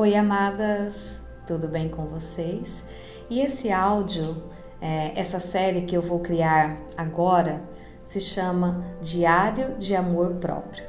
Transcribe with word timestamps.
Oi, 0.00 0.14
amadas, 0.14 1.20
tudo 1.44 1.66
bem 1.66 1.88
com 1.88 2.06
vocês? 2.06 2.84
E 3.28 3.40
esse 3.40 3.72
áudio, 3.72 4.44
é, 4.80 5.10
essa 5.18 5.40
série 5.40 5.82
que 5.82 5.96
eu 5.96 6.00
vou 6.00 6.20
criar 6.20 6.78
agora, 6.96 7.60
se 8.06 8.20
chama 8.20 8.80
Diário 9.02 9.76
de 9.76 9.96
Amor 9.96 10.34
Próprio. 10.34 10.84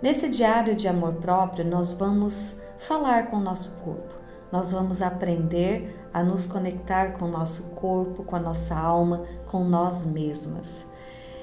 Nesse 0.00 0.28
diário 0.28 0.76
de 0.76 0.86
amor 0.86 1.14
próprio, 1.14 1.64
nós 1.64 1.92
vamos 1.94 2.54
falar 2.78 3.28
com 3.28 3.38
o 3.38 3.42
nosso 3.42 3.78
corpo, 3.78 4.14
nós 4.52 4.70
vamos 4.70 5.02
aprender 5.02 6.08
a 6.14 6.22
nos 6.22 6.46
conectar 6.46 7.14
com 7.18 7.24
o 7.24 7.28
nosso 7.28 7.70
corpo, 7.70 8.22
com 8.22 8.36
a 8.36 8.40
nossa 8.40 8.78
alma, 8.78 9.24
com 9.48 9.64
nós 9.64 10.04
mesmas. 10.04 10.86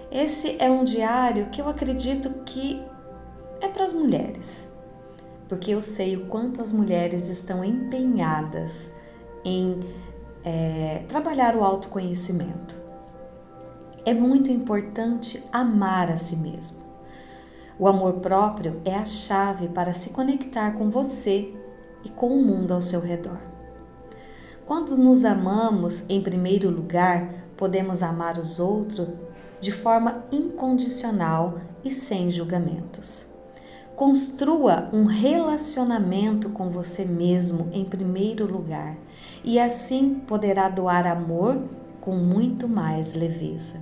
Esse 0.09 0.55
é 0.59 0.71
um 0.71 0.85
diário 0.85 1.49
que 1.49 1.59
eu 1.61 1.67
acredito 1.67 2.29
que 2.45 2.81
é 3.59 3.67
para 3.67 3.83
as 3.83 3.91
mulheres 3.91 4.73
porque 5.47 5.71
eu 5.71 5.81
sei 5.81 6.15
o 6.17 6.27
quanto 6.27 6.61
as 6.61 6.71
mulheres 6.71 7.29
estão 7.29 7.63
empenhadas 7.63 8.89
em 9.43 9.79
é, 10.43 11.03
trabalhar 11.07 11.55
o 11.55 11.63
autoconhecimento. 11.63 12.77
É 14.05 14.13
muito 14.13 14.51
importante 14.51 15.43
amar 15.51 16.11
a 16.11 16.17
si 16.17 16.35
mesmo. 16.35 16.85
O 17.77 17.87
amor 17.87 18.15
próprio 18.15 18.79
é 18.85 18.95
a 18.95 19.03
chave 19.05 19.67
para 19.67 19.91
se 19.91 20.11
conectar 20.11 20.71
com 20.73 20.89
você 20.89 21.53
e 22.03 22.09
com 22.09 22.29
o 22.29 22.45
mundo 22.45 22.73
ao 22.73 22.81
seu 22.81 23.01
redor. 23.01 23.39
Quando 24.65 24.97
nos 24.97 25.25
amamos 25.25 26.05
em 26.09 26.21
primeiro 26.21 26.69
lugar, 26.69 27.33
podemos 27.57 28.01
amar 28.01 28.37
os 28.37 28.59
outros 28.59 29.09
de 29.59 29.71
forma 29.71 30.23
incondicional 30.31 31.59
e 31.83 31.91
sem 31.91 32.31
julgamentos. 32.31 33.34
Construa 33.95 34.89
um 34.91 35.05
relacionamento 35.05 36.49
com 36.49 36.69
você 36.69 37.05
mesmo 37.05 37.69
em 37.71 37.85
primeiro 37.85 38.45
lugar 38.45 38.97
e 39.41 39.57
assim 39.57 40.15
poderá 40.27 40.67
doar 40.67 41.07
amor 41.07 41.63
com 42.01 42.13
muito 42.17 42.67
mais 42.67 43.13
leveza. 43.13 43.77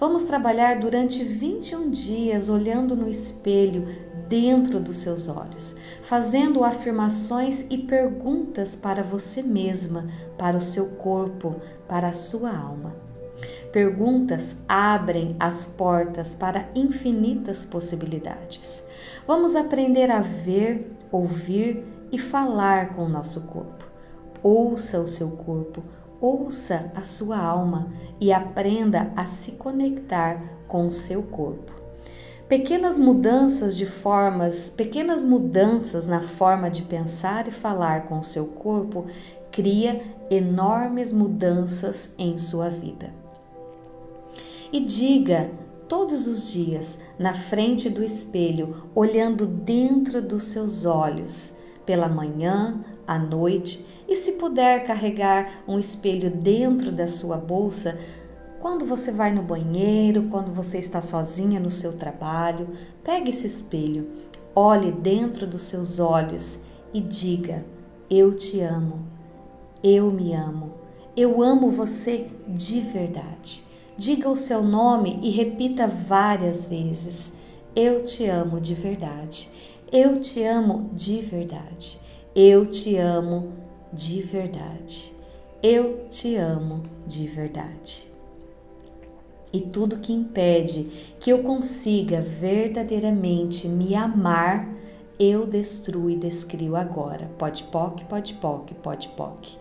Vamos 0.00 0.24
trabalhar 0.24 0.80
durante 0.80 1.22
21 1.22 1.88
dias 1.88 2.48
olhando 2.48 2.96
no 2.96 3.08
espelho 3.08 3.86
dentro 4.28 4.80
dos 4.80 4.96
seus 4.96 5.28
olhos, 5.28 5.76
fazendo 6.02 6.64
afirmações 6.64 7.66
e 7.70 7.78
perguntas 7.78 8.74
para 8.74 9.04
você 9.04 9.40
mesma, 9.40 10.04
para 10.36 10.56
o 10.56 10.60
seu 10.60 10.96
corpo, 10.96 11.54
para 11.86 12.08
a 12.08 12.12
sua 12.12 12.50
alma. 12.50 12.92
Perguntas 13.72 14.56
abrem 14.68 15.36
as 15.38 15.66
portas 15.66 16.34
para 16.34 16.68
infinitas 16.74 17.64
possibilidades. 17.64 18.84
Vamos 19.26 19.54
aprender 19.54 20.10
a 20.10 20.20
ver, 20.20 20.96
ouvir 21.10 21.84
e 22.10 22.18
falar 22.18 22.94
com 22.94 23.04
o 23.04 23.08
nosso 23.08 23.46
corpo. 23.46 23.86
Ouça 24.42 25.00
o 25.00 25.06
seu 25.06 25.30
corpo, 25.30 25.82
ouça 26.20 26.90
a 26.96 27.04
sua 27.04 27.38
alma 27.38 27.88
e 28.20 28.32
aprenda 28.32 29.10
a 29.16 29.24
se 29.24 29.52
conectar 29.52 30.42
com 30.66 30.86
o 30.86 30.92
seu 30.92 31.22
corpo. 31.22 31.72
Pequenas 32.48 32.98
mudanças 32.98 33.76
de 33.76 33.86
formas, 33.86 34.68
pequenas 34.68 35.24
mudanças 35.24 36.06
na 36.06 36.20
forma 36.20 36.68
de 36.68 36.82
pensar 36.82 37.46
e 37.46 37.52
falar 37.52 38.06
com 38.06 38.18
o 38.18 38.24
seu 38.24 38.48
corpo 38.48 39.06
cria 39.52 40.02
enormes 40.28 41.12
mudanças 41.12 42.14
em 42.18 42.36
sua 42.38 42.68
vida. 42.68 43.10
E 44.72 44.80
diga 44.80 45.50
todos 45.92 46.26
os 46.26 46.50
dias 46.50 47.00
na 47.18 47.34
frente 47.34 47.90
do 47.90 48.02
espelho, 48.02 48.88
olhando 48.94 49.46
dentro 49.46 50.22
dos 50.22 50.44
seus 50.44 50.86
olhos, 50.86 51.58
pela 51.84 52.08
manhã, 52.08 52.82
à 53.06 53.18
noite, 53.18 53.84
e 54.08 54.16
se 54.16 54.32
puder 54.32 54.86
carregar 54.86 55.62
um 55.68 55.78
espelho 55.78 56.30
dentro 56.30 56.90
da 56.90 57.06
sua 57.06 57.36
bolsa, 57.36 57.98
quando 58.58 58.86
você 58.86 59.12
vai 59.12 59.32
no 59.32 59.42
banheiro, 59.42 60.28
quando 60.30 60.50
você 60.50 60.78
está 60.78 61.02
sozinha 61.02 61.60
no 61.60 61.70
seu 61.70 61.92
trabalho, 61.92 62.70
pegue 63.04 63.28
esse 63.28 63.46
espelho, 63.46 64.08
olhe 64.56 64.90
dentro 64.92 65.46
dos 65.46 65.60
seus 65.60 65.98
olhos 65.98 66.62
e 66.94 67.02
diga: 67.02 67.66
Eu 68.08 68.32
te 68.32 68.62
amo, 68.62 69.06
eu 69.84 70.10
me 70.10 70.32
amo, 70.32 70.72
eu 71.14 71.42
amo 71.42 71.68
você 71.70 72.30
de 72.48 72.80
verdade. 72.80 73.71
Diga 73.96 74.28
o 74.30 74.34
seu 74.34 74.62
nome 74.62 75.18
e 75.22 75.30
repita 75.30 75.86
várias 75.86 76.64
vezes: 76.64 77.32
Eu 77.76 78.02
te 78.02 78.26
amo 78.26 78.58
de 78.58 78.74
verdade. 78.74 79.48
Eu 79.92 80.18
te 80.18 80.42
amo 80.42 80.90
de 80.94 81.20
verdade. 81.20 82.00
Eu 82.34 82.66
te 82.66 82.96
amo 82.96 83.52
de 83.92 84.22
verdade. 84.22 85.12
Eu 85.62 86.06
te 86.08 86.36
amo 86.36 86.82
de 87.06 87.26
verdade. 87.26 88.10
E 89.52 89.60
tudo 89.60 89.98
que 89.98 90.14
impede 90.14 90.84
que 91.20 91.30
eu 91.30 91.42
consiga 91.42 92.22
verdadeiramente 92.22 93.68
me 93.68 93.94
amar, 93.94 94.66
eu 95.20 95.46
destruo 95.46 96.08
e 96.08 96.16
descrio 96.16 96.74
agora. 96.74 97.30
Pode 97.38 97.64
poc, 97.64 98.02
pode 98.06 98.32
poc, 98.34 98.72
pode 98.82 99.08
poc 99.10 99.58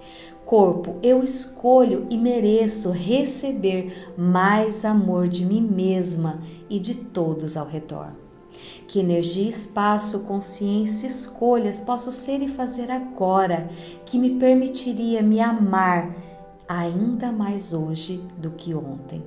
corpo, 0.52 0.98
eu 1.02 1.24
escolho 1.24 2.06
e 2.10 2.18
mereço 2.18 2.92
receber 2.92 4.12
mais 4.18 4.84
amor 4.84 5.30
de 5.30 5.46
mim 5.46 5.62
mesma 5.62 6.42
e 6.70 6.78
de 6.78 6.94
todos 6.94 7.56
ao 7.56 7.66
redor. 7.66 8.12
Que 8.86 9.00
energia, 9.00 9.48
espaço, 9.48 10.26
consciência, 10.26 11.08
escolhas 11.08 11.80
posso 11.80 12.12
ser 12.12 12.42
e 12.42 12.50
fazer 12.50 12.92
agora 12.92 13.70
que 14.06 14.20
me 14.20 14.32
permitiria 14.32 15.22
me 15.22 15.40
amar 15.40 16.14
ainda 16.72 17.34
mais 17.34 17.74
hoje 17.74 18.24
do 18.38 18.52
que 18.52 18.74
ontem. 18.74 19.22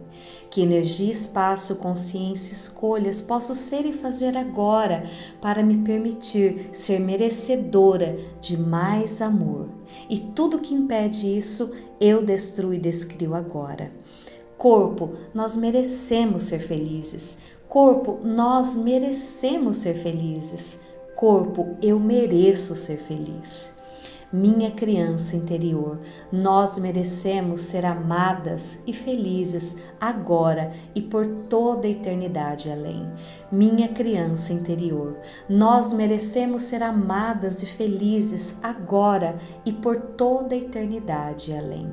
Que 0.48 0.62
energia, 0.62 1.12
espaço, 1.12 1.76
consciência, 1.76 2.54
escolhas 2.54 3.20
posso 3.20 3.54
ser 3.54 3.84
e 3.84 3.92
fazer 3.92 4.34
agora 4.36 5.04
para 5.42 5.62
me 5.62 5.78
permitir 5.78 6.70
ser 6.72 6.98
merecedora 7.00 8.16
de 8.40 8.56
mais 8.56 9.20
amor. 9.20 9.68
E 10.08 10.18
tudo 10.18 10.60
que 10.60 10.74
impede 10.74 11.36
isso, 11.36 11.74
eu 12.00 12.24
destruo 12.24 12.72
e 12.72 12.78
descrio 12.78 13.34
agora. 13.34 13.92
Corpo, 14.56 15.10
nós 15.34 15.54
merecemos 15.54 16.44
ser 16.44 16.60
felizes. 16.60 17.36
Corpo, 17.68 18.20
nós 18.24 18.78
merecemos 18.78 19.76
ser 19.78 19.94
felizes. 19.94 20.78
Corpo, 21.14 21.76
eu 21.82 22.00
mereço 22.00 22.74
ser 22.74 22.96
feliz 22.96 23.74
minha 24.34 24.72
criança 24.72 25.36
interior. 25.36 26.00
Nós 26.32 26.76
merecemos 26.76 27.60
ser 27.60 27.84
amadas 27.84 28.80
e 28.84 28.92
felizes 28.92 29.76
agora 30.00 30.72
e 30.92 31.00
por 31.00 31.24
toda 31.48 31.86
a 31.86 31.90
eternidade 31.90 32.68
além. 32.68 33.08
Minha 33.52 33.86
criança 33.86 34.52
interior. 34.52 35.16
Nós 35.48 35.92
merecemos 35.92 36.62
ser 36.62 36.82
amadas 36.82 37.62
e 37.62 37.66
felizes 37.66 38.56
agora 38.60 39.36
e 39.64 39.72
por 39.72 40.00
toda 40.00 40.56
a 40.56 40.58
eternidade 40.58 41.54
além. 41.56 41.92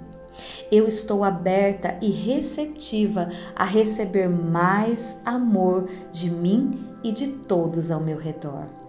Eu 0.72 0.88
estou 0.88 1.24
aberta 1.24 1.96
e 2.02 2.10
receptiva 2.10 3.30
a 3.56 3.66
receber 3.66 4.28
mais 4.28 5.18
amor 5.24 5.88
de 6.12 6.32
mim 6.32 6.72
e 7.04 7.12
de 7.12 7.28
todos 7.28 7.92
ao 7.92 8.00
meu 8.00 8.18
redor. 8.18 8.81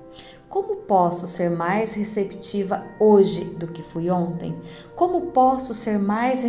Como 0.53 0.77
posso 0.77 1.27
ser 1.27 1.49
mais 1.49 1.95
receptiva 1.95 2.85
hoje 3.01 3.43
do 3.43 3.69
que 3.69 3.83
fui 3.83 4.11
ontem? 4.11 4.55
Como 4.95 5.29
posso 5.29 5.73
ser 5.73 5.99
mais 5.99 6.43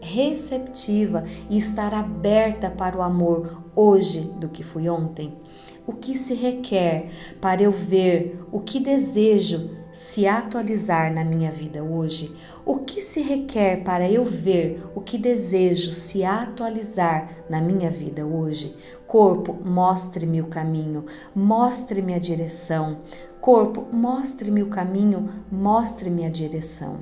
receptiva 0.00 1.22
e 1.48 1.56
estar 1.56 1.94
aberta 1.94 2.68
para 2.68 2.98
o 2.98 3.00
amor 3.00 3.62
hoje 3.76 4.22
do 4.40 4.48
que 4.48 4.64
fui 4.64 4.88
ontem? 4.88 5.38
O 5.86 5.92
que 5.92 6.16
se 6.16 6.34
requer 6.34 7.06
para 7.40 7.62
eu 7.62 7.70
ver 7.70 8.44
o 8.50 8.58
que 8.58 8.80
desejo 8.80 9.70
se 9.92 10.26
atualizar 10.26 11.12
na 11.12 11.24
minha 11.24 11.52
vida 11.52 11.84
hoje? 11.84 12.34
O 12.66 12.78
que 12.78 13.00
se 13.00 13.20
requer 13.20 13.84
para 13.84 14.10
eu 14.10 14.24
ver 14.24 14.82
o 14.96 15.00
que 15.00 15.16
desejo 15.16 15.92
se 15.92 16.24
atualizar 16.24 17.44
na 17.48 17.60
minha 17.60 17.90
vida 17.90 18.26
hoje? 18.26 18.74
Corpo, 19.06 19.56
mostre-me 19.62 20.40
o 20.40 20.48
caminho, 20.48 21.04
mostre-me 21.36 22.14
a 22.14 22.18
direção. 22.18 22.98
Corpo, 23.44 23.86
mostre-me 23.92 24.62
o 24.62 24.70
caminho, 24.70 25.28
mostre-me 25.52 26.24
a 26.24 26.30
direção. 26.30 27.00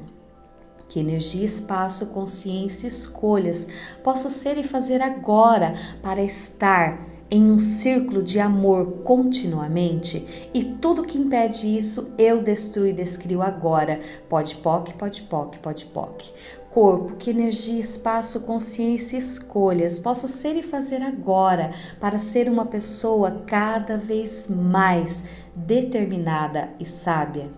Que 0.89 0.99
energia, 0.99 1.45
espaço, 1.45 2.07
consciência, 2.07 2.89
escolhas 2.89 3.69
posso 4.03 4.29
ser 4.29 4.59
e 4.59 4.65
fazer 4.65 5.01
agora 5.01 5.73
para 6.03 6.21
estar 6.21 7.01
em 7.31 7.49
um 7.49 7.61
círculo 7.61 8.25
de 8.25 8.41
amor 8.41 9.05
continuamente 9.05 10.51
e 10.53 10.65
tudo 10.65 11.05
que 11.05 11.17
impede 11.17 11.77
isso 11.77 12.13
eu 12.19 12.43
destruo 12.43 12.89
e 12.89 12.93
descrio 12.93 13.41
agora. 13.41 14.01
Pode 14.29 14.57
poc, 14.57 14.93
pode 14.95 15.23
poc, 15.23 15.57
pode 15.61 15.87
poc. 15.87 16.25
Corpo, 16.69 17.17
que 17.17 17.31
energia, 17.31 17.79
espaço, 17.79 18.41
consciência 18.41 19.17
escolhas 19.17 19.99
posso 19.99 20.27
ser 20.27 20.57
e 20.57 20.63
fazer 20.63 21.03
agora 21.03 21.71
para 22.01 22.19
ser 22.19 22.49
uma 22.49 22.67
pessoa 22.67 23.43
cada 23.47 23.97
vez 23.97 24.49
mais 24.49 25.25
determinada 25.55 26.71
e 26.79 26.87
sábia. 26.87 27.51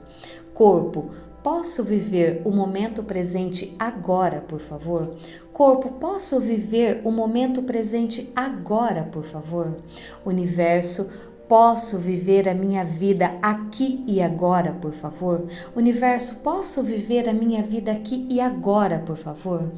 Corpo, 0.52 1.10
Posso 1.44 1.84
viver 1.84 2.40
o 2.46 2.50
momento 2.50 3.02
presente 3.02 3.76
agora, 3.78 4.40
por 4.40 4.58
favor? 4.58 5.14
Corpo, 5.52 5.90
posso 6.00 6.40
viver 6.40 7.02
o 7.04 7.10
momento 7.10 7.62
presente 7.64 8.32
agora, 8.34 9.02
por 9.02 9.24
favor? 9.24 9.76
Universo, 10.24 11.10
Posso 11.46 11.98
viver 11.98 12.48
a 12.48 12.54
minha 12.54 12.82
vida 12.84 13.36
aqui 13.42 14.02
e 14.08 14.22
agora, 14.22 14.72
por 14.72 14.92
favor? 14.92 15.44
Universo, 15.76 16.36
posso 16.36 16.82
viver 16.82 17.28
a 17.28 17.34
minha 17.34 17.62
vida 17.62 17.92
aqui 17.92 18.26
e 18.30 18.40
agora, 18.40 19.00
por 19.00 19.16
favor? 19.16 19.70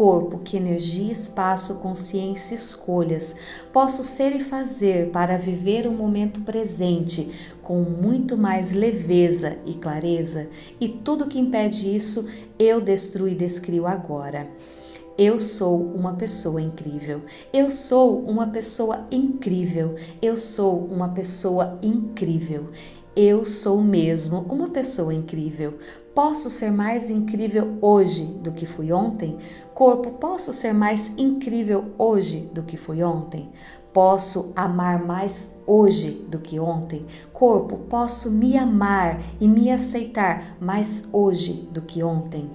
Corpo, 0.00 0.38
que 0.38 0.56
energia, 0.56 1.12
espaço, 1.12 1.74
consciência, 1.80 2.54
escolhas 2.54 3.36
posso 3.70 4.02
ser 4.02 4.34
e 4.34 4.42
fazer 4.42 5.10
para 5.10 5.36
viver 5.36 5.86
o 5.86 5.92
momento 5.92 6.40
presente 6.40 7.30
com 7.60 7.82
muito 7.82 8.34
mais 8.34 8.72
leveza 8.72 9.58
e 9.66 9.74
clareza, 9.74 10.48
e 10.80 10.88
tudo 10.88 11.26
que 11.26 11.38
impede 11.38 11.94
isso 11.94 12.26
eu 12.58 12.80
destruo 12.80 13.28
e 13.28 13.34
descrio 13.34 13.86
agora. 13.86 14.48
Eu 15.18 15.38
sou 15.38 15.78
uma 15.78 16.14
pessoa 16.14 16.62
incrível. 16.62 17.20
Eu 17.52 17.68
sou 17.68 18.20
uma 18.20 18.46
pessoa 18.46 19.06
incrível. 19.10 19.96
Eu 20.22 20.34
sou 20.34 20.82
uma 20.86 21.10
pessoa 21.10 21.78
incrível. 21.82 22.70
Eu 23.14 23.44
sou 23.44 23.82
mesmo 23.82 24.46
uma 24.48 24.70
pessoa 24.70 25.12
incrível. 25.12 25.74
Posso 26.22 26.50
ser 26.50 26.70
mais 26.70 27.08
incrível 27.08 27.78
hoje 27.80 28.26
do 28.26 28.52
que 28.52 28.66
fui 28.66 28.92
ontem? 28.92 29.38
Corpo, 29.72 30.10
posso 30.10 30.52
ser 30.52 30.74
mais 30.74 31.18
incrível 31.18 31.94
hoje 31.96 32.40
do 32.52 32.62
que 32.62 32.76
fui 32.76 33.02
ontem? 33.02 33.48
Posso 33.92 34.52
amar 34.54 35.04
mais 35.04 35.56
hoje 35.66 36.12
do 36.28 36.38
que 36.38 36.60
ontem? 36.60 37.04
Corpo, 37.32 37.76
posso 37.88 38.30
me 38.30 38.56
amar 38.56 39.20
e 39.40 39.48
me 39.48 39.68
aceitar 39.68 40.56
mais 40.60 41.08
hoje 41.12 41.68
do 41.72 41.82
que 41.82 42.00
ontem? 42.00 42.48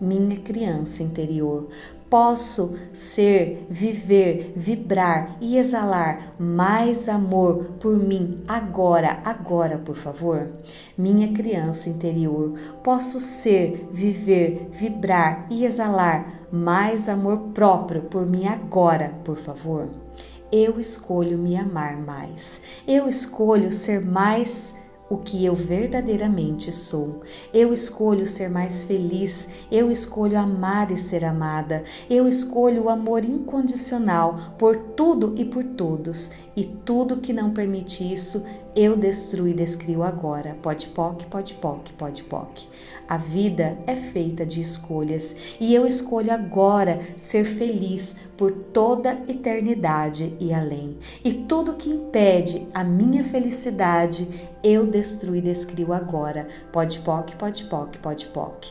Minha 0.00 0.38
criança 0.38 1.02
interior, 1.02 1.68
posso 2.08 2.74
ser, 2.94 3.66
viver, 3.68 4.54
vibrar 4.56 5.36
e 5.42 5.58
exalar 5.58 6.34
mais 6.38 7.06
amor 7.06 7.64
por 7.78 7.98
mim 7.98 8.36
agora, 8.48 9.20
agora, 9.26 9.76
por 9.76 9.94
favor? 9.94 10.48
Minha 10.96 11.32
criança 11.34 11.90
interior, 11.90 12.54
posso 12.82 13.20
ser, 13.20 13.88
viver, 13.92 14.68
vibrar 14.72 15.46
e 15.50 15.66
exalar 15.66 16.46
mais 16.50 17.10
amor 17.10 17.38
próprio 17.52 18.02
por 18.02 18.24
mim 18.24 18.46
agora, 18.46 19.14
por 19.22 19.36
favor? 19.36 20.07
Eu 20.50 20.80
escolho 20.80 21.36
me 21.36 21.56
amar 21.56 21.96
mais. 21.98 22.60
Eu 22.86 23.06
escolho 23.06 23.70
ser 23.70 24.00
mais 24.00 24.74
o 25.10 25.16
que 25.16 25.44
eu 25.44 25.54
verdadeiramente 25.54 26.72
sou. 26.72 27.22
Eu 27.52 27.72
escolho 27.72 28.26
ser 28.26 28.48
mais 28.48 28.82
feliz, 28.82 29.48
eu 29.70 29.90
escolho 29.90 30.38
amar 30.38 30.90
e 30.90 30.96
ser 30.96 31.24
amada, 31.24 31.82
eu 32.10 32.28
escolho 32.28 32.84
o 32.84 32.88
amor 32.90 33.24
incondicional 33.24 34.54
por 34.58 34.76
tudo 34.76 35.34
e 35.36 35.44
por 35.44 35.64
todos, 35.64 36.32
e 36.56 36.64
tudo 36.64 37.18
que 37.18 37.32
não 37.32 37.50
permite 37.50 38.12
isso, 38.12 38.44
eu 38.74 38.96
destruo 38.96 39.48
e 39.48 39.54
descrio 39.54 40.02
agora. 40.02 40.56
Pode 40.62 40.88
poc, 40.88 41.24
pode 41.26 41.54
poc, 41.54 41.92
pode 41.94 42.22
poc. 42.24 42.60
A 43.08 43.16
vida 43.16 43.78
é 43.86 43.96
feita 43.96 44.44
de 44.44 44.60
escolhas 44.60 45.56
e 45.58 45.74
eu 45.74 45.86
escolho 45.86 46.30
agora 46.30 46.98
ser 47.16 47.44
feliz 47.44 48.16
por 48.36 48.52
toda 48.52 49.22
eternidade 49.26 50.36
e 50.38 50.52
além. 50.52 50.96
E 51.24 51.32
tudo 51.32 51.74
que 51.74 51.90
impede 51.90 52.68
a 52.74 52.84
minha 52.84 53.24
felicidade, 53.24 54.28
eu 54.62 54.86
destruo 54.86 55.36
e 55.36 55.40
descrio 55.40 55.92
agora. 55.92 56.46
Pode 56.72 57.00
poc, 57.00 57.34
pode 57.36 57.64
poc, 57.64 57.96
pode 57.98 58.26
poc. 58.26 58.66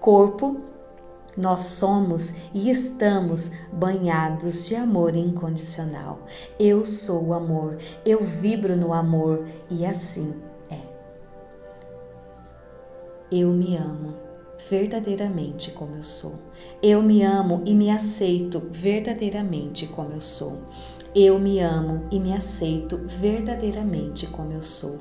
Corpo, 0.00 0.60
nós 1.36 1.60
somos 1.60 2.34
e 2.52 2.70
estamos 2.70 3.50
banhados 3.72 4.66
de 4.66 4.74
amor 4.74 5.16
incondicional. 5.16 6.20
Eu 6.58 6.84
sou 6.84 7.26
o 7.26 7.34
amor, 7.34 7.78
eu 8.04 8.24
vibro 8.24 8.76
no 8.76 8.92
amor 8.92 9.46
e 9.70 9.84
assim 9.86 10.34
eu 13.30 13.52
me 13.52 13.76
amo 13.76 14.14
verdadeiramente 14.68 15.70
como 15.70 15.96
eu 15.96 16.02
sou. 16.02 16.34
Eu 16.82 17.00
me 17.00 17.22
amo 17.22 17.62
e 17.64 17.74
me 17.74 17.90
aceito 17.90 18.60
verdadeiramente 18.70 19.86
como 19.86 20.12
eu 20.12 20.20
sou. 20.20 20.58
Eu 21.14 21.40
me 21.40 21.58
amo 21.58 22.04
e 22.12 22.20
me 22.20 22.32
aceito 22.32 22.96
verdadeiramente 23.04 24.28
como 24.28 24.52
eu 24.52 24.62
sou. 24.62 25.00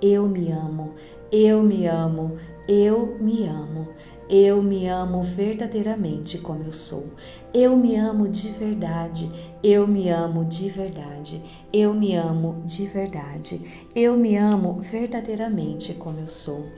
Eu 0.00 0.28
me 0.28 0.52
amo, 0.52 0.94
eu 1.32 1.64
me 1.64 1.84
amo, 1.86 2.36
eu 2.68 3.18
me 3.20 3.44
amo. 3.44 3.88
Eu 4.30 4.62
me 4.62 4.86
amo 4.86 5.22
verdadeiramente 5.22 6.36
como 6.38 6.62
eu 6.62 6.70
sou. 6.70 7.06
Eu 7.52 7.76
me 7.76 7.96
amo 7.96 8.28
de 8.28 8.50
verdade. 8.50 9.28
Eu 9.62 9.88
me 9.88 10.10
amo 10.10 10.44
de 10.44 10.68
verdade. 10.68 11.42
Eu 11.72 11.94
me 11.94 12.14
amo 12.14 12.62
de 12.64 12.86
verdade. 12.86 13.88
Eu 13.96 14.16
me 14.18 14.36
amo 14.36 14.80
verdadeiramente 14.80 15.94
como 15.94 16.20
eu 16.20 16.28
sou. 16.28 16.68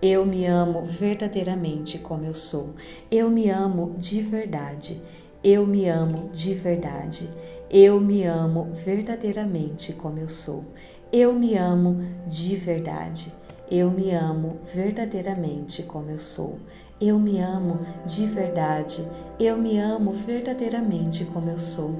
Eu 0.00 0.24
me 0.26 0.44
amo 0.44 0.84
verdadeiramente 0.84 1.98
como 1.98 2.26
eu 2.26 2.34
sou. 2.34 2.74
Eu 3.10 3.30
me 3.30 3.48
amo 3.48 3.94
de 3.96 4.20
verdade. 4.20 5.00
Eu 5.42 5.66
me 5.66 5.88
amo 5.88 6.28
de 6.30 6.52
verdade. 6.52 7.28
Eu 7.70 8.00
me 8.00 8.24
amo 8.24 8.70
verdadeiramente 8.72 9.92
como 9.92 10.18
eu 10.18 10.26
sou. 10.26 10.64
Eu 11.12 11.34
me 11.34 11.54
amo 11.54 12.00
de 12.26 12.56
verdade. 12.56 13.30
Eu 13.70 13.90
me 13.90 14.10
amo 14.10 14.58
verdadeiramente 14.64 15.82
como 15.82 16.10
eu 16.10 16.18
sou. 16.18 16.58
Eu 16.98 17.18
me 17.18 17.38
amo 17.40 17.78
de 18.06 18.24
verdade. 18.24 19.06
Eu 19.38 19.58
me 19.58 19.78
amo 19.78 20.12
verdadeiramente 20.12 21.26
como 21.26 21.50
eu 21.50 21.58
sou. 21.58 21.94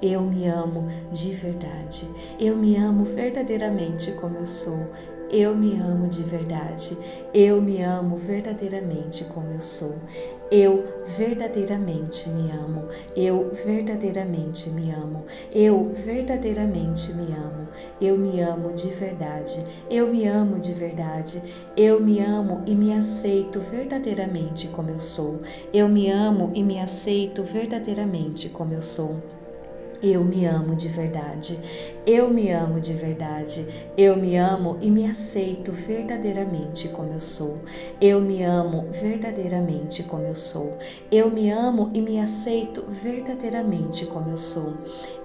Eu 0.00 0.22
me 0.22 0.46
amo 0.46 0.86
de 1.10 1.32
verdade. 1.32 2.08
Eu 2.38 2.56
me 2.56 2.76
amo 2.76 3.04
verdadeiramente 3.04 4.12
como 4.12 4.36
eu 4.36 4.46
sou. 4.46 4.86
Eu 5.30 5.54
me 5.54 5.78
amo 5.78 6.08
de 6.08 6.22
verdade. 6.22 6.96
Eu 7.34 7.60
me 7.60 7.82
amo 7.82 8.16
verdadeiramente 8.16 9.24
como 9.26 9.52
eu 9.52 9.60
sou. 9.60 9.96
Eu 10.50 10.82
verdadeiramente 11.18 12.30
me 12.30 12.50
amo. 12.50 12.88
Eu 13.14 13.50
verdadeiramente 13.52 14.70
me 14.70 14.90
amo. 14.90 15.26
Eu 15.54 15.92
verdadeiramente 15.92 17.12
me 17.12 17.30
amo. 17.34 17.68
Eu 18.00 18.16
me 18.16 18.40
amo 18.40 18.72
de 18.72 18.88
verdade. 18.88 19.62
Eu 19.90 20.06
me 20.06 20.26
amo 20.26 20.58
de 20.58 20.72
verdade. 20.72 21.42
Eu 21.76 22.00
me 22.00 22.20
amo 22.20 22.62
e 22.66 22.74
me 22.74 22.94
aceito 22.94 23.60
verdadeiramente 23.60 24.68
como 24.68 24.88
eu 24.88 24.98
sou. 24.98 25.42
Eu 25.74 25.90
me 25.90 26.08
amo 26.08 26.52
e 26.54 26.62
me 26.62 26.80
aceito 26.80 27.42
verdadeiramente 27.42 28.48
como 28.48 28.72
eu 28.72 28.80
sou. 28.80 29.22
Eu 30.00 30.24
me 30.24 30.44
amo 30.44 30.76
de 30.76 30.86
verdade. 30.86 31.58
Eu 32.10 32.30
me 32.30 32.50
amo 32.50 32.80
de 32.80 32.94
verdade. 32.94 33.66
Eu 33.94 34.16
me 34.16 34.34
amo 34.38 34.78
e 34.80 34.90
me 34.90 35.04
aceito 35.04 35.70
verdadeiramente 35.70 36.88
como 36.88 37.12
eu 37.12 37.20
sou. 37.20 37.58
Eu 38.00 38.18
me 38.18 38.42
amo 38.42 38.86
verdadeiramente 38.90 40.02
como 40.04 40.24
eu 40.24 40.34
sou. 40.34 40.78
Eu 41.12 41.30
me 41.30 41.50
amo 41.50 41.90
e 41.92 42.00
me 42.00 42.18
aceito 42.18 42.82
verdadeiramente 42.88 44.06
como 44.06 44.30
eu 44.30 44.38
sou. 44.38 44.72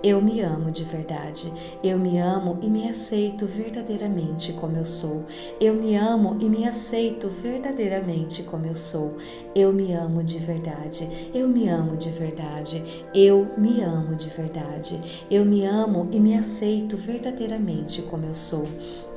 Eu 0.03 0.21
me 0.21 0.41
amo 0.41 0.71
de 0.71 0.83
verdade. 0.83 1.53
Eu 1.81 1.97
me 1.97 2.17
amo 2.17 2.59
e 2.61 2.69
me 2.69 2.89
aceito 2.89 3.45
verdadeiramente 3.45 4.51
como 4.51 4.75
eu 4.75 4.83
sou. 4.83 5.23
Eu 5.61 5.75
me 5.75 5.95
amo 5.95 6.37
e 6.41 6.49
me 6.49 6.67
aceito 6.67 7.29
verdadeiramente 7.29 8.43
como 8.43 8.65
eu 8.65 8.75
sou. 8.75 9.15
Eu 9.55 9.71
me 9.71 9.93
amo 9.93 10.21
de 10.21 10.37
verdade. 10.37 11.31
Eu 11.33 11.47
me 11.47 11.69
amo 11.69 11.95
de 11.95 12.09
verdade. 12.09 12.83
Eu 13.15 13.47
me 13.57 13.79
amo 13.79 14.17
de 14.17 14.27
verdade. 14.27 15.25
Eu 15.31 15.45
me 15.45 15.65
amo 15.65 16.09
e 16.11 16.19
me 16.19 16.35
aceito 16.35 16.72
verdadeiramente 16.97 18.01
como 18.03 18.25
eu 18.25 18.33
sou. 18.33 18.67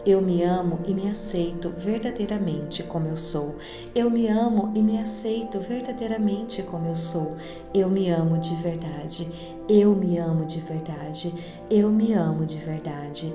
Eu 0.04 0.20
me 0.20 0.42
amo 0.44 0.80
e 0.86 0.94
me 0.94 1.08
aceito 1.08 1.70
verdadeiramente 1.70 2.82
como 2.82 3.08
eu 3.08 3.16
sou. 3.16 3.56
Eu 3.94 4.08
me 4.08 4.28
amo 4.28 4.70
e 4.74 4.82
me 4.82 4.98
aceito 4.98 5.58
verdadeiramente 5.58 6.62
como 6.62 6.86
eu 6.86 6.94
sou. 6.94 7.34
Eu 7.74 7.88
me 7.88 8.08
amo 8.08 8.38
de 8.38 8.54
verdade. 8.56 9.28
Eu 9.68 9.94
me 9.94 10.18
amo 10.18 10.44
de 10.44 10.60
verdade. 10.60 11.34
Eu 11.70 11.90
me 11.90 12.12
amo 12.12 12.46
de 12.46 12.58
verdade. 12.58 13.32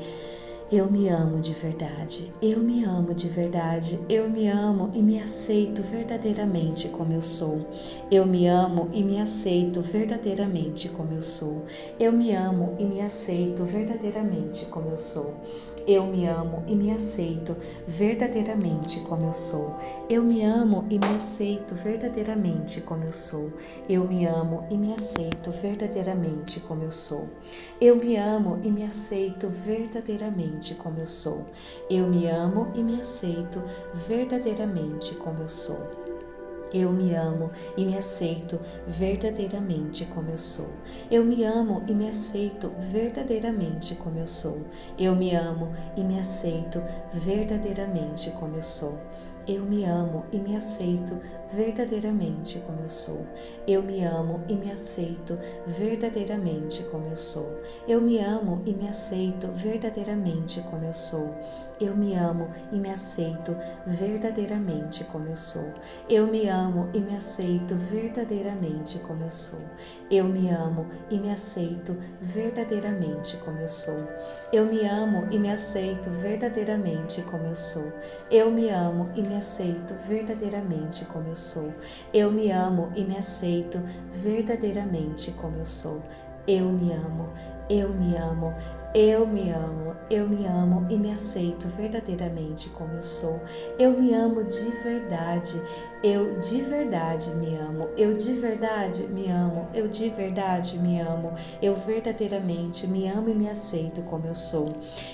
Eu 0.71 0.89
me 0.89 1.09
amo 1.09 1.41
de 1.41 1.51
verdade, 1.51 2.31
eu 2.41 2.61
me 2.61 2.85
amo 2.85 3.13
de 3.13 3.27
verdade, 3.27 3.99
eu 4.07 4.29
me 4.29 4.47
amo 4.47 4.89
e 4.93 5.03
me 5.03 5.19
aceito 5.19 5.83
verdadeiramente 5.83 6.87
como 6.87 7.11
eu 7.11 7.21
sou. 7.21 7.67
Eu 8.09 8.25
me 8.25 8.47
amo 8.47 8.89
e 8.93 9.03
me 9.03 9.19
aceito 9.19 9.81
verdadeiramente 9.81 10.87
como 10.87 11.11
eu 11.11 11.21
sou. 11.21 11.65
Eu 11.99 12.13
me 12.13 12.31
amo 12.33 12.73
e 12.79 12.85
me 12.85 13.01
aceito 13.01 13.65
verdadeiramente 13.65 14.65
como 14.67 14.91
eu 14.91 14.97
sou. 14.97 15.35
Eu 15.87 16.05
me 16.05 16.25
amo 16.27 16.63
e 16.67 16.75
me 16.75 16.91
aceito 16.91 17.55
verdadeiramente 17.87 18.99
como 19.01 19.25
eu 19.25 19.33
sou. 19.33 19.75
Eu 20.09 20.23
me 20.23 20.43
amo 20.43 20.85
e 20.89 20.99
me 20.99 21.15
aceito 21.15 21.75
verdadeiramente 21.75 22.81
como 22.81 23.03
eu 23.03 23.11
sou. 23.11 23.51
Eu 23.89 24.07
me 24.07 24.25
amo 24.25 24.67
e 24.69 24.77
me 24.77 24.93
aceito 24.93 25.51
verdadeiramente 25.51 26.59
como 26.59 26.83
eu 26.83 26.91
sou. 26.91 27.27
Eu 27.79 27.95
me 27.95 28.15
amo 28.15 28.59
e 28.63 28.69
me 28.69 28.83
aceito 28.83 29.47
verdadeiramente 29.47 30.75
como 30.75 30.99
eu 30.99 31.07
sou. 31.07 31.45
Eu 31.89 32.07
me 32.07 32.27
amo 32.27 32.71
e 32.75 32.83
me 32.83 32.99
aceito 32.99 33.61
verdadeiramente 34.07 35.15
como 35.15 35.41
eu 35.41 35.49
sou. 35.49 36.00
Eu 36.73 36.91
me 36.91 37.13
amo 37.13 37.51
e 37.75 37.85
me 37.85 37.97
aceito 37.97 38.59
verdadeiramente 38.87 40.05
como 40.05 40.29
eu 40.29 40.37
sou. 40.37 40.69
Eu 41.09 41.23
me 41.23 41.43
amo 41.43 41.83
e 41.87 41.93
me 41.93 42.07
aceito 42.07 42.71
verdadeiramente 42.79 43.95
como 43.95 44.19
eu 44.19 44.27
sou. 44.27 44.61
Eu 44.97 45.15
me 45.15 45.35
amo 45.35 45.71
e 45.97 46.03
me 46.03 46.17
aceito 46.17 46.81
verdadeiramente 47.13 48.31
como 48.31 48.55
eu 48.55 48.61
sou. 48.61 48.97
Eu 49.47 49.65
me 49.65 49.83
amo 49.83 50.23
e 50.31 50.37
me 50.37 50.55
aceito 50.55 51.19
verdadeiramente 51.51 52.59
como 52.59 52.81
eu 52.81 52.89
sou. 52.89 53.25
Eu 53.67 53.81
me 53.81 54.03
amo 54.03 54.39
e 54.47 54.53
me 54.53 54.71
aceito 54.71 55.37
verdadeiramente 55.65 56.83
como 56.83 57.07
eu 57.07 57.17
sou. 57.17 57.59
Eu 57.87 57.99
me 57.99 58.19
amo 58.19 58.61
e 58.65 58.73
me 58.73 58.87
aceito 58.87 59.47
verdadeiramente 59.47 60.61
como 60.61 60.85
eu 60.85 60.93
sou. 60.93 61.35
Eu 61.81 61.95
me 61.95 62.13
amo 62.13 62.47
e 62.71 62.77
me 62.77 62.91
aceito 62.91 63.57
verdadeiramente 63.87 65.03
como 65.05 65.27
eu 65.27 65.35
sou. 65.35 65.73
Eu 66.07 66.27
me 66.27 66.47
amo 66.47 66.87
e 66.93 66.99
me 66.99 67.15
aceito 67.15 67.75
verdadeiramente 67.75 68.99
como 68.99 69.23
eu 69.23 69.31
sou. 69.31 69.59
Eu 70.11 70.25
me 70.25 70.47
amo 70.49 70.85
e 71.09 71.17
me 71.17 71.31
aceito 71.31 71.97
verdadeiramente 72.21 73.35
como 73.37 73.59
eu 73.61 73.67
sou. 73.67 74.07
Eu 74.53 74.67
me 74.67 74.85
amo 74.85 75.27
e 75.31 75.39
me 75.39 75.49
aceito 75.49 76.11
verdadeiramente 76.11 77.23
como 77.23 77.47
eu 77.47 77.55
sou. 77.55 77.91
Eu 78.29 78.51
me 78.51 78.69
amo 78.69 79.09
e 79.15 79.23
me 79.23 79.35
aceito 79.35 79.95
verdadeiramente 80.07 81.03
como 81.05 81.29
eu 81.29 81.35
sou. 81.35 81.73
Eu 82.13 82.31
me 82.31 82.51
amo 82.51 82.91
e 82.95 83.03
me 83.03 83.17
aceito 83.17 83.81
verdadeiramente 84.11 85.31
como 85.31 85.57
eu 85.57 85.65
sou. 85.65 85.99
Eu 86.47 86.71
me 86.71 86.91
amo, 86.91 87.29
eu 87.69 87.89
me 87.93 88.15
amo, 88.15 88.53
eu 88.93 89.25
me 89.25 89.49
amo, 89.49 89.95
eu 90.09 90.27
me 90.27 90.45
amo 90.45 90.85
e 90.89 90.97
me 90.97 91.13
aceito 91.13 91.69
verdadeiramente 91.69 92.69
como 92.71 92.95
eu 92.95 93.01
sou. 93.01 93.39
Eu 93.79 93.93
me 93.93 94.13
amo 94.13 94.43
de 94.43 94.69
verdade. 94.83 95.61
Eu 96.03 96.37
de 96.39 96.61
verdade 96.61 97.29
me 97.35 97.55
amo. 97.55 97.87
Eu 97.95 98.11
de 98.11 98.33
verdade 98.33 99.03
me 99.07 99.29
amo. 99.29 99.69
Eu 99.73 99.87
de 99.87 100.09
verdade 100.09 100.77
me 100.77 100.99
amo. 100.99 101.33
Eu 101.61 101.73
verdadeiramente 101.73 102.85
me 102.85 103.07
amo 103.07 103.29
e 103.29 103.33
me 103.33 103.47
aceito 103.47 104.01
como 104.01 104.27
eu 104.27 104.35
sou. 104.35 104.73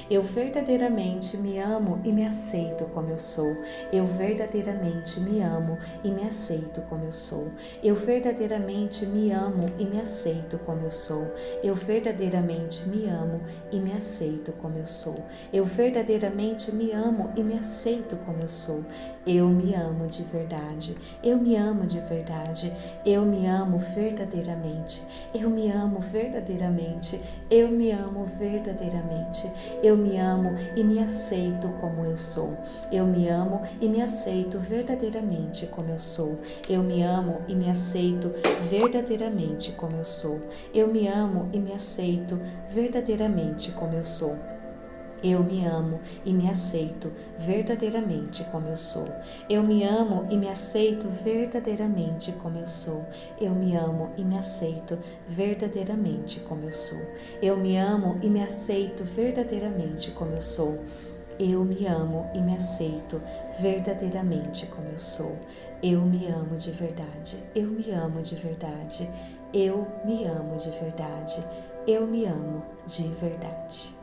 Eu 0.10 0.24
verdadeiramente 0.24 1.38
me 1.38 1.60
amo 1.60 2.01
e 2.04 2.12
me 2.12 2.25
aceito 2.25 2.86
como 2.86 3.12
eu 3.12 3.20
sou. 3.20 3.56
Eu 3.92 4.08
verdadeiramente 4.08 5.20
me 5.20 5.42
amo 5.42 5.77
e 6.04 6.10
me 6.10 6.24
aceito 6.24 6.82
como 6.84 7.04
eu 7.04 7.12
sou. 7.12 7.51
Eu 7.84 7.94
verdadeiramente 7.94 9.06
me 9.06 9.32
amo 9.32 9.70
e 9.77 9.86
me 9.86 10.00
aceito 10.00 10.58
como 10.60 10.84
eu 10.84 10.89
sou. 10.89 11.32
Eu 11.62 11.75
verdadeiramente 12.38 12.88
me 12.88 13.08
amo 13.08 13.41
e 13.72 13.79
me 13.79 13.94
aceito 13.94 14.51
como 14.53 14.77
eu 14.77 14.86
sou. 14.86 15.15
Eu 15.51 15.65
verdadeiramente 15.65 16.74
me 16.74 16.91
amo 16.91 17.32
e 17.36 17.44
me 17.44 17.58
aceito 17.58 18.15
como 18.17 18.41
eu 18.41 18.48
sou. 18.48 18.84
Eu 19.28 19.50
me 19.50 19.74
amo 19.74 20.08
de 20.08 20.24
verdade. 20.24 20.96
Eu 21.22 21.38
me 21.38 21.58
amo 21.58 21.86
de 21.86 22.00
verdade. 22.00 22.72
Eu 23.06 23.26
me 23.26 23.46
amo 23.46 23.78
verdadeiramente. 23.78 25.04
Eu 25.36 25.50
me 25.50 25.70
amo 25.70 26.00
verdadeiramente. 26.00 27.20
Eu 27.52 27.68
me 27.68 27.92
amo 27.92 28.24
verdadeiramente. 28.24 29.52
Eu 29.84 29.98
me 29.98 30.18
amo 30.18 30.56
e 30.78 30.82
me 30.82 31.00
aceito 31.00 31.68
como 31.82 32.06
eu 32.06 32.16
sou. 32.16 32.58
Eu 32.90 33.06
me 33.06 33.28
amo 33.28 33.62
e 33.82 33.90
me 33.90 34.02
aceito 34.02 34.60
verdadeiramente 34.60 35.68
como 35.68 35.90
eu 35.90 36.00
sou. 36.00 36.38
Eu 36.70 36.82
me 36.82 37.04
amo 37.04 37.42
e 37.50 37.54
me 37.54 37.70
aceito 37.70 38.32
verdadeiramente 38.70 39.74
como 39.74 39.98
eu 39.98 40.06
sou. 40.06 40.40
Eu 40.74 40.88
me 40.88 41.06
amo 41.06 41.50
e 41.52 41.60
me 41.60 41.74
aceito 41.74 42.40
verdadeiramente 42.74 43.74
como 43.74 43.94
eu 43.94 44.06
sou. 44.06 44.38
Eu 45.24 45.44
me 45.44 45.66
amo 45.66 46.00
e 46.24 46.32
me 46.32 46.48
aceito 46.48 47.12
verdadeiramente 47.40 48.44
como 48.46 48.68
eu 48.68 48.78
sou. 48.78 49.08
Eu 49.50 49.64
me 49.64 49.84
amo 49.84 50.26
e 50.30 50.38
me 50.38 50.48
aceito 50.48 51.08
verdadeiramente 51.08 52.32
como 52.34 52.60
eu 52.60 52.68
sou. 52.68 53.04
Eu 53.42 53.56
me 53.56 53.76
amo 53.76 54.12
e 54.16 54.24
me 54.24 54.38
aceito 54.38 54.98
verdadeiramente 55.28 56.40
como 56.42 56.66
eu 56.66 56.72
sou. 56.72 57.02
Eu 57.42 57.58
me 57.58 57.78
amo 57.78 58.20
e 58.22 58.30
me 58.30 58.42
aceito 58.42 59.04
verdadeiramente 59.04 60.12
como 60.12 60.34
eu 60.34 60.42
sou. 60.42 60.78
Eu 61.40 61.64
me 61.66 61.86
amo 61.88 62.30
e 62.34 62.42
me 62.42 62.56
aceito 62.56 63.22
verdadeiramente 63.60 64.68
como 64.68 64.88
eu 64.90 64.98
sou. 65.00 65.36
Eu 65.82 66.02
me 66.02 66.28
amo 66.28 66.58
de 66.58 66.72
verdade. 66.72 67.38
Eu 67.56 67.68
me 67.68 67.92
amo 67.92 68.22
de 68.22 68.36
verdade. 68.36 69.10
Eu 69.54 69.88
me 70.06 70.26
amo 70.26 70.58
de 70.58 70.70
verdade. 70.72 71.44
Eu 71.88 72.06
me 72.06 72.26
amo 72.26 72.64
de 72.86 73.08
verdade. 73.10 73.97